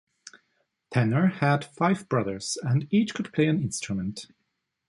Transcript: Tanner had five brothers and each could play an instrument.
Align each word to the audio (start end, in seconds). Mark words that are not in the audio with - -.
Tanner 0.89 1.27
had 1.27 1.63
five 1.63 2.09
brothers 2.09 2.57
and 2.63 2.87
each 2.91 3.13
could 3.13 3.31
play 3.31 3.45
an 3.45 3.61
instrument. 3.61 4.25